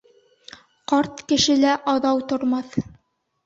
Ҡарт 0.93 1.21
кешелә 1.33 1.77
аҙау 1.95 2.27
тормаҫ. 2.35 2.77